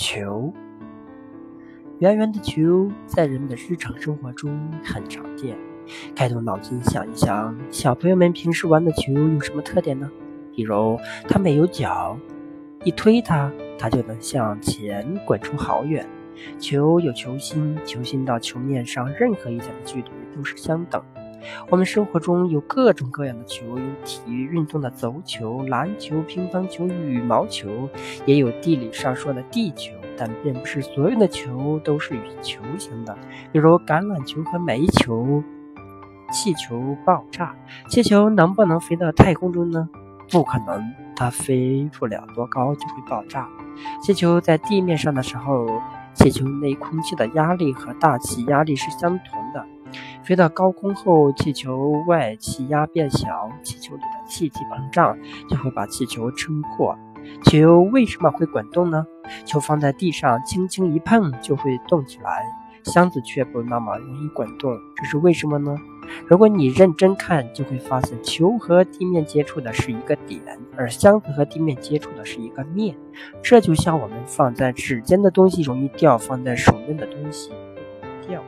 [0.00, 0.50] 球，
[1.98, 5.58] 圆圆的球在人们的日常生活中很常见。
[6.16, 10.10] 开动脑筋想一想，小朋友们平时玩的球有什么特点呢？
[10.56, 12.18] 比如，它没有脚，
[12.82, 16.08] 一推它，它就能向前滚出好远。
[16.58, 21.04] 球有球心，球心到球面上任何一点的距离都是相等。
[21.68, 27.88] 我们生活中有各种各样的球，有体育运动的足球、篮球、乒乓球、羽毛球，
[28.26, 29.92] 也有地理上说的地球。
[30.16, 33.16] 但并不是所有的球都是与球形的，
[33.52, 35.42] 比如橄榄球和煤球。
[36.30, 37.56] 气球爆炸，
[37.88, 39.88] 气球能不能飞到太空中呢？
[40.30, 40.80] 不可能，
[41.16, 43.48] 它飞不了多高就会爆炸。
[44.00, 45.66] 气球在地面上的时候，
[46.14, 49.39] 气球内空气的压力和大气压力是相同。
[50.22, 56.96] 飞到高空后，气球外气压变小，气球里的气体膨胀，就会把气球撑破。
[57.44, 59.06] 球为什么会滚动呢？
[59.44, 62.44] 球放在地上，轻轻一碰就会动起来，
[62.84, 65.76] 箱子却不那么容易滚动，这是为什么呢？
[66.26, 70.40] 如果你认真看，就会发现球和地面接触的是一个点，
[70.76, 72.96] 而箱子和地面接触的是一个面。
[73.42, 77.50] 这就像我们放在指尖的东西容易掉，放在手边的东西
[78.00, 78.42] 不掉